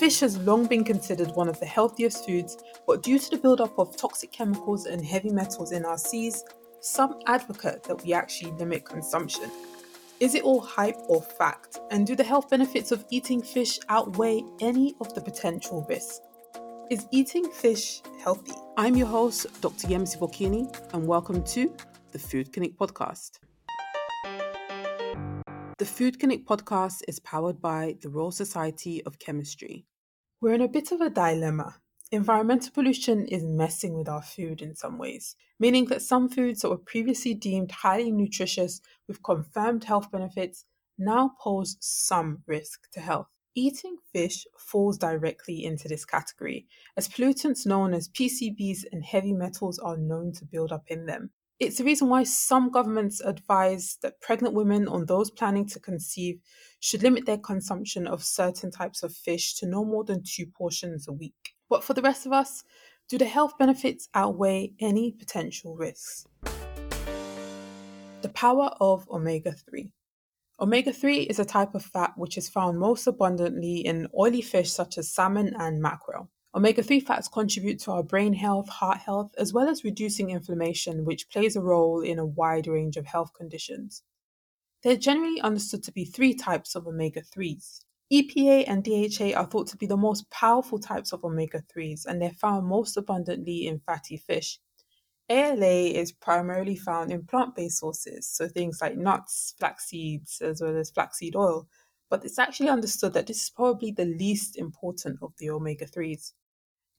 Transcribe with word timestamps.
Fish 0.00 0.20
has 0.20 0.38
long 0.38 0.64
been 0.64 0.82
considered 0.82 1.30
one 1.32 1.46
of 1.46 1.60
the 1.60 1.66
healthiest 1.66 2.24
foods, 2.24 2.56
but 2.86 3.02
due 3.02 3.18
to 3.18 3.30
the 3.32 3.36
buildup 3.36 3.78
of 3.78 3.98
toxic 3.98 4.32
chemicals 4.32 4.86
and 4.86 5.04
heavy 5.04 5.28
metals 5.28 5.72
in 5.72 5.84
our 5.84 5.98
seas, 5.98 6.42
some 6.80 7.20
advocate 7.26 7.82
that 7.82 8.02
we 8.02 8.14
actually 8.14 8.50
limit 8.52 8.86
consumption. 8.86 9.50
Is 10.18 10.34
it 10.34 10.42
all 10.42 10.62
hype 10.62 10.96
or 11.06 11.20
fact? 11.20 11.80
And 11.90 12.06
do 12.06 12.16
the 12.16 12.24
health 12.24 12.48
benefits 12.48 12.92
of 12.92 13.04
eating 13.10 13.42
fish 13.42 13.78
outweigh 13.90 14.42
any 14.62 14.94
of 15.02 15.12
the 15.12 15.20
potential 15.20 15.84
risks? 15.86 16.22
Is 16.90 17.06
eating 17.10 17.50
fish 17.50 18.00
healthy? 18.24 18.54
I'm 18.78 18.96
your 18.96 19.08
host, 19.08 19.60
Dr. 19.60 19.86
Yemisi 19.86 20.18
Bokinni, 20.18 20.94
and 20.94 21.06
welcome 21.06 21.44
to 21.44 21.76
the 22.12 22.18
Food 22.18 22.54
Clinic 22.54 22.74
Podcast. 22.78 23.32
The 25.76 25.84
Food 25.84 26.18
Clinic 26.18 26.46
Podcast 26.46 27.02
is 27.06 27.20
powered 27.20 27.60
by 27.60 27.96
the 28.00 28.08
Royal 28.08 28.30
Society 28.30 29.04
of 29.04 29.18
Chemistry. 29.18 29.86
We're 30.42 30.54
in 30.54 30.62
a 30.62 30.68
bit 30.68 30.90
of 30.90 31.02
a 31.02 31.10
dilemma. 31.10 31.82
Environmental 32.10 32.72
pollution 32.72 33.26
is 33.26 33.44
messing 33.44 33.92
with 33.92 34.08
our 34.08 34.22
food 34.22 34.62
in 34.62 34.74
some 34.74 34.96
ways, 34.96 35.36
meaning 35.58 35.84
that 35.88 36.00
some 36.00 36.30
foods 36.30 36.62
that 36.62 36.70
were 36.70 36.78
previously 36.78 37.34
deemed 37.34 37.70
highly 37.70 38.10
nutritious 38.10 38.80
with 39.06 39.22
confirmed 39.22 39.84
health 39.84 40.10
benefits 40.10 40.64
now 40.96 41.32
pose 41.38 41.76
some 41.80 42.42
risk 42.46 42.90
to 42.92 43.00
health. 43.00 43.26
Eating 43.54 43.98
fish 44.14 44.46
falls 44.56 44.96
directly 44.96 45.62
into 45.62 45.88
this 45.88 46.06
category, 46.06 46.66
as 46.96 47.06
pollutants 47.06 47.66
known 47.66 47.92
as 47.92 48.08
PCBs 48.08 48.84
and 48.90 49.04
heavy 49.04 49.34
metals 49.34 49.78
are 49.78 49.98
known 49.98 50.32
to 50.32 50.46
build 50.46 50.72
up 50.72 50.84
in 50.86 51.04
them. 51.04 51.32
It's 51.60 51.76
the 51.76 51.84
reason 51.84 52.08
why 52.08 52.22
some 52.22 52.70
governments 52.70 53.20
advise 53.20 53.98
that 54.00 54.22
pregnant 54.22 54.54
women 54.54 54.88
or 54.88 55.04
those 55.04 55.30
planning 55.30 55.66
to 55.66 55.78
conceive 55.78 56.40
should 56.80 57.02
limit 57.02 57.26
their 57.26 57.36
consumption 57.36 58.06
of 58.06 58.24
certain 58.24 58.70
types 58.70 59.02
of 59.02 59.14
fish 59.14 59.56
to 59.56 59.66
no 59.66 59.84
more 59.84 60.02
than 60.02 60.22
two 60.24 60.46
portions 60.46 61.06
a 61.06 61.12
week. 61.12 61.52
But 61.68 61.84
for 61.84 61.92
the 61.92 62.00
rest 62.00 62.24
of 62.24 62.32
us, 62.32 62.64
do 63.10 63.18
the 63.18 63.26
health 63.26 63.58
benefits 63.58 64.08
outweigh 64.14 64.72
any 64.80 65.12
potential 65.12 65.76
risks? 65.76 66.26
The 68.22 68.30
power 68.32 68.70
of 68.80 69.06
omega 69.10 69.52
3. 69.52 69.92
Omega 70.60 70.94
3 70.94 71.24
is 71.24 71.38
a 71.38 71.44
type 71.44 71.74
of 71.74 71.84
fat 71.84 72.14
which 72.16 72.38
is 72.38 72.48
found 72.48 72.78
most 72.78 73.06
abundantly 73.06 73.80
in 73.80 74.08
oily 74.18 74.40
fish 74.40 74.72
such 74.72 74.96
as 74.96 75.12
salmon 75.12 75.52
and 75.58 75.82
mackerel. 75.82 76.30
Omega 76.52 76.82
3 76.82 76.98
fats 76.98 77.28
contribute 77.28 77.78
to 77.78 77.92
our 77.92 78.02
brain 78.02 78.32
health, 78.32 78.68
heart 78.68 78.98
health, 78.98 79.32
as 79.38 79.52
well 79.52 79.68
as 79.68 79.84
reducing 79.84 80.30
inflammation, 80.30 81.04
which 81.04 81.28
plays 81.28 81.54
a 81.54 81.60
role 81.60 82.00
in 82.00 82.18
a 82.18 82.26
wide 82.26 82.66
range 82.66 82.96
of 82.96 83.06
health 83.06 83.32
conditions. 83.34 84.02
They're 84.82 84.96
generally 84.96 85.40
understood 85.40 85.84
to 85.84 85.92
be 85.92 86.04
three 86.04 86.34
types 86.34 86.74
of 86.74 86.88
omega 86.88 87.22
3s. 87.22 87.84
EPA 88.12 88.64
and 88.66 88.82
DHA 88.82 89.38
are 89.38 89.46
thought 89.46 89.68
to 89.68 89.76
be 89.76 89.86
the 89.86 89.96
most 89.96 90.28
powerful 90.30 90.80
types 90.80 91.12
of 91.12 91.24
omega 91.24 91.62
3s, 91.72 92.04
and 92.04 92.20
they're 92.20 92.30
found 92.30 92.66
most 92.66 92.96
abundantly 92.96 93.68
in 93.68 93.78
fatty 93.78 94.16
fish. 94.16 94.58
ALA 95.28 95.92
is 95.92 96.10
primarily 96.10 96.74
found 96.74 97.12
in 97.12 97.24
plant 97.24 97.54
based 97.54 97.78
sources, 97.78 98.26
so 98.26 98.48
things 98.48 98.80
like 98.82 98.96
nuts, 98.96 99.54
flax 99.60 99.86
seeds, 99.86 100.40
as 100.40 100.60
well 100.60 100.76
as 100.76 100.90
flaxseed 100.90 101.36
oil, 101.36 101.68
but 102.10 102.24
it's 102.24 102.38
actually 102.38 102.68
understood 102.68 103.14
that 103.14 103.28
this 103.28 103.44
is 103.44 103.50
probably 103.50 103.92
the 103.92 104.04
least 104.04 104.58
important 104.58 105.18
of 105.22 105.32
the 105.38 105.48
omega 105.48 105.86
3s. 105.86 106.32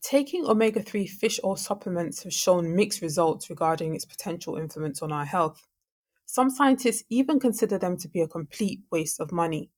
Taking 0.02 0.46
omega 0.48 0.82
3 0.82 1.06
fish 1.06 1.40
oil 1.44 1.58
supplements 1.58 2.24
has 2.24 2.34
shown 2.34 2.76
mixed 2.76 3.02
results 3.02 3.50
regarding 3.50 3.94
its 3.94 4.06
potential 4.06 4.58
influence 4.58 5.02
on 5.02 5.12
our 5.12 5.26
health. 5.26 5.68
Some 6.26 6.50
scientists 6.50 7.04
even 7.10 7.40
consider 7.40 7.78
them 7.78 7.98
to 7.98 8.08
be 8.08 8.22
a 8.22 8.28
complete 8.28 8.80
waste 8.92 9.20
of 9.20 9.32
money. 9.32 9.70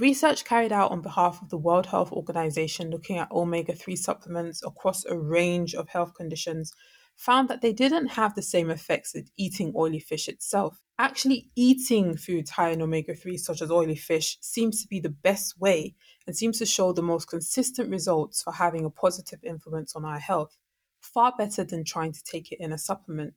Research 0.00 0.44
carried 0.44 0.72
out 0.72 0.90
on 0.90 1.02
behalf 1.02 1.42
of 1.42 1.50
the 1.50 1.58
World 1.58 1.86
Health 1.86 2.10
Organization 2.10 2.90
looking 2.90 3.18
at 3.18 3.30
omega 3.30 3.74
3 3.74 3.94
supplements 3.94 4.62
across 4.64 5.04
a 5.04 5.18
range 5.18 5.74
of 5.74 5.88
health 5.90 6.14
conditions 6.14 6.72
found 7.18 7.48
that 7.48 7.60
they 7.60 7.72
didn't 7.72 8.06
have 8.06 8.34
the 8.34 8.42
same 8.42 8.70
effects 8.70 9.14
as 9.16 9.30
eating 9.36 9.72
oily 9.76 9.98
fish 9.98 10.28
itself. 10.28 10.80
Actually, 11.00 11.50
eating 11.56 12.16
foods 12.16 12.50
high 12.50 12.70
in 12.70 12.80
omega 12.80 13.12
3, 13.12 13.36
such 13.36 13.60
as 13.60 13.72
oily 13.72 13.96
fish, 13.96 14.38
seems 14.40 14.80
to 14.80 14.88
be 14.88 15.00
the 15.00 15.08
best 15.08 15.58
way 15.60 15.96
and 16.26 16.36
seems 16.36 16.58
to 16.58 16.64
show 16.64 16.92
the 16.92 17.02
most 17.02 17.28
consistent 17.28 17.90
results 17.90 18.42
for 18.42 18.52
having 18.52 18.84
a 18.84 18.90
positive 18.90 19.40
influence 19.42 19.96
on 19.96 20.04
our 20.04 20.20
health, 20.20 20.56
far 21.00 21.34
better 21.36 21.64
than 21.64 21.84
trying 21.84 22.12
to 22.12 22.22
take 22.22 22.52
it 22.52 22.60
in 22.60 22.72
a 22.72 22.78
supplement. 22.78 23.34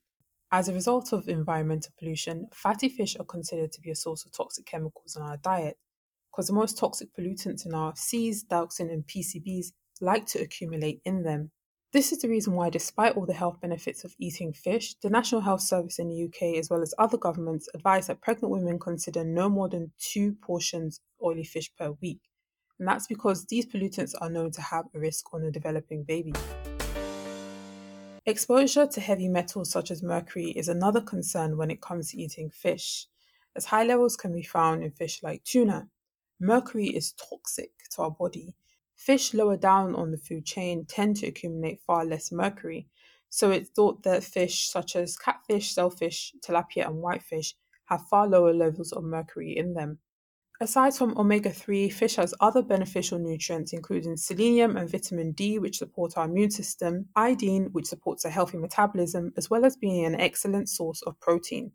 As 0.51 0.69
a 0.69 0.73
result 0.73 1.11
of 1.11 1.27
environmental 1.27 1.91
pollution, 1.97 2.49
fatty 2.53 2.87
fish 2.87 3.17
are 3.19 3.25
considered 3.25 3.71
to 3.71 3.81
be 3.81 3.89
a 3.89 3.95
source 3.95 4.25
of 4.25 4.31
toxic 4.31 4.67
chemicals 4.67 5.15
in 5.15 5.23
our 5.23 5.37
diet, 5.37 5.77
because 6.31 6.47
the 6.47 6.53
most 6.53 6.77
toxic 6.77 7.09
pollutants 7.15 7.65
in 7.65 7.73
our 7.73 7.93
seas, 7.95 8.43
dioxin, 8.43 8.91
and 8.91 9.07
PCBs 9.07 9.71
like 10.01 10.27
to 10.27 10.39
accumulate 10.39 11.01
in 11.03 11.23
them. 11.23 11.49
This 11.93 12.13
is 12.13 12.19
the 12.19 12.29
reason 12.29 12.53
why, 12.53 12.69
despite 12.69 13.17
all 13.17 13.25
the 13.25 13.33
health 13.33 13.59
benefits 13.59 14.05
of 14.05 14.15
eating 14.17 14.53
fish, 14.53 14.95
the 15.01 15.09
National 15.09 15.41
Health 15.41 15.59
Service 15.59 15.99
in 15.99 16.07
the 16.07 16.23
UK, 16.23 16.57
as 16.57 16.69
well 16.69 16.81
as 16.81 16.93
other 16.97 17.17
governments, 17.17 17.67
advise 17.73 18.07
that 18.07 18.21
pregnant 18.21 18.49
women 18.49 18.79
consider 18.79 19.25
no 19.25 19.49
more 19.49 19.67
than 19.67 19.91
two 19.99 20.31
portions 20.41 21.01
of 21.19 21.27
oily 21.27 21.43
fish 21.43 21.69
per 21.77 21.91
week. 22.01 22.21
And 22.79 22.87
that's 22.87 23.07
because 23.07 23.45
these 23.45 23.65
pollutants 23.65 24.13
are 24.21 24.29
known 24.29 24.51
to 24.51 24.61
have 24.61 24.85
a 24.95 24.99
risk 24.99 25.33
on 25.33 25.43
a 25.43 25.51
developing 25.51 26.03
baby. 26.03 26.33
Exposure 28.25 28.87
to 28.87 29.01
heavy 29.01 29.27
metals 29.27 29.69
such 29.69 29.91
as 29.91 30.01
mercury 30.01 30.51
is 30.51 30.69
another 30.69 31.01
concern 31.01 31.57
when 31.57 31.69
it 31.69 31.81
comes 31.81 32.11
to 32.11 32.21
eating 32.21 32.49
fish, 32.49 33.07
as 33.53 33.65
high 33.65 33.83
levels 33.83 34.15
can 34.15 34.31
be 34.31 34.43
found 34.43 34.81
in 34.81 34.91
fish 34.91 35.21
like 35.23 35.43
tuna. 35.43 35.89
Mercury 36.39 36.87
is 36.87 37.11
toxic 37.11 37.71
to 37.89 38.03
our 38.03 38.11
body 38.11 38.55
Fish 39.01 39.33
lower 39.33 39.57
down 39.57 39.95
on 39.95 40.11
the 40.11 40.17
food 40.19 40.45
chain 40.45 40.85
tend 40.85 41.15
to 41.15 41.25
accumulate 41.25 41.81
far 41.87 42.05
less 42.05 42.31
mercury, 42.31 42.87
so 43.29 43.49
it's 43.49 43.71
thought 43.71 44.03
that 44.03 44.23
fish 44.23 44.69
such 44.69 44.95
as 44.95 45.17
catfish, 45.17 45.73
shellfish, 45.73 46.35
tilapia, 46.45 46.85
and 46.85 47.01
whitefish 47.01 47.55
have 47.85 48.07
far 48.09 48.27
lower 48.27 48.53
levels 48.53 48.91
of 48.91 49.03
mercury 49.03 49.57
in 49.57 49.73
them. 49.73 49.97
Aside 50.59 50.93
from 50.93 51.17
omega 51.17 51.49
3, 51.49 51.89
fish 51.89 52.17
has 52.17 52.35
other 52.39 52.61
beneficial 52.61 53.17
nutrients, 53.17 53.73
including 53.73 54.17
selenium 54.17 54.77
and 54.77 54.87
vitamin 54.87 55.31
D, 55.31 55.57
which 55.57 55.79
support 55.79 56.15
our 56.15 56.25
immune 56.25 56.51
system, 56.51 57.07
iodine, 57.15 57.69
which 57.71 57.87
supports 57.87 58.23
a 58.23 58.29
healthy 58.29 58.59
metabolism, 58.59 59.33
as 59.35 59.49
well 59.49 59.65
as 59.65 59.75
being 59.75 60.05
an 60.05 60.21
excellent 60.21 60.69
source 60.69 61.01
of 61.01 61.19
protein. 61.19 61.71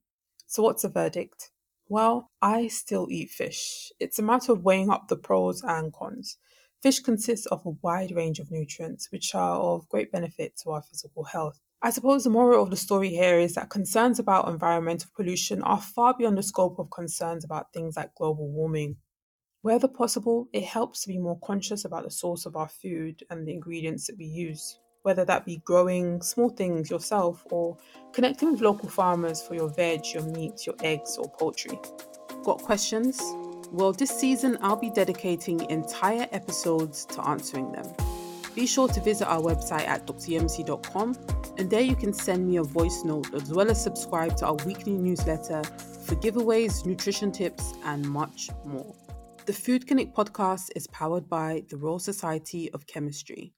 So, 0.46 0.62
what's 0.62 0.82
the 0.82 0.90
verdict? 0.90 1.50
Well, 1.88 2.30
I 2.40 2.68
still 2.68 3.08
eat 3.10 3.30
fish. 3.30 3.90
It's 3.98 4.20
a 4.20 4.22
matter 4.22 4.52
of 4.52 4.62
weighing 4.62 4.90
up 4.90 5.08
the 5.08 5.16
pros 5.16 5.60
and 5.64 5.92
cons. 5.92 6.38
Fish 6.82 7.00
consists 7.00 7.46
of 7.46 7.64
a 7.64 7.70
wide 7.82 8.12
range 8.12 8.38
of 8.38 8.50
nutrients 8.50 9.10
which 9.10 9.34
are 9.34 9.56
of 9.56 9.88
great 9.88 10.12
benefit 10.12 10.56
to 10.62 10.70
our 10.70 10.82
physical 10.82 11.24
health. 11.24 11.58
I 11.82 11.90
suppose 11.90 12.24
the 12.24 12.30
moral 12.30 12.62
of 12.62 12.70
the 12.70 12.76
story 12.76 13.10
here 13.10 13.38
is 13.38 13.54
that 13.54 13.70
concerns 13.70 14.18
about 14.18 14.48
environmental 14.48 15.10
pollution 15.14 15.62
are 15.62 15.80
far 15.80 16.14
beyond 16.16 16.36
the 16.38 16.42
scope 16.42 16.78
of 16.78 16.90
concerns 16.90 17.44
about 17.44 17.72
things 17.72 17.96
like 17.96 18.14
global 18.14 18.48
warming. 18.48 18.96
Wherever 19.62 19.88
possible, 19.88 20.48
it 20.52 20.64
helps 20.64 21.02
to 21.02 21.08
be 21.08 21.18
more 21.18 21.38
conscious 21.42 21.84
about 21.84 22.04
the 22.04 22.10
source 22.10 22.46
of 22.46 22.56
our 22.56 22.68
food 22.68 23.24
and 23.30 23.46
the 23.46 23.52
ingredients 23.52 24.06
that 24.06 24.16
we 24.18 24.26
use, 24.26 24.78
whether 25.02 25.24
that 25.24 25.44
be 25.44 25.62
growing 25.64 26.22
small 26.22 26.50
things 26.50 26.90
yourself 26.90 27.44
or 27.50 27.76
connecting 28.12 28.52
with 28.52 28.60
local 28.60 28.88
farmers 28.88 29.42
for 29.42 29.54
your 29.54 29.68
veg, 29.68 30.00
your 30.14 30.22
meat, 30.24 30.66
your 30.66 30.76
eggs, 30.82 31.16
or 31.18 31.30
poultry. 31.38 31.78
Got 32.44 32.62
questions? 32.62 33.20
Well, 33.76 33.92
this 33.92 34.08
season 34.08 34.56
I'll 34.62 34.74
be 34.74 34.88
dedicating 34.88 35.68
entire 35.68 36.26
episodes 36.32 37.04
to 37.10 37.20
answering 37.28 37.72
them. 37.72 37.84
Be 38.54 38.66
sure 38.66 38.88
to 38.88 39.00
visit 39.02 39.28
our 39.28 39.42
website 39.42 39.86
at 39.86 40.06
dryemisi.com 40.06 41.14
and 41.58 41.68
there 41.68 41.82
you 41.82 41.94
can 41.94 42.14
send 42.14 42.48
me 42.48 42.56
a 42.56 42.62
voice 42.62 43.02
note 43.04 43.34
as 43.34 43.52
well 43.52 43.70
as 43.70 43.82
subscribe 43.82 44.34
to 44.38 44.46
our 44.46 44.54
weekly 44.64 44.94
newsletter 44.94 45.62
for 46.06 46.14
giveaways, 46.14 46.86
nutrition 46.86 47.30
tips, 47.30 47.74
and 47.84 48.08
much 48.08 48.48
more. 48.64 48.94
The 49.44 49.52
Food 49.52 49.86
Clinic 49.86 50.14
podcast 50.14 50.70
is 50.74 50.86
powered 50.86 51.28
by 51.28 51.62
the 51.68 51.76
Royal 51.76 51.98
Society 51.98 52.72
of 52.72 52.86
Chemistry. 52.86 53.52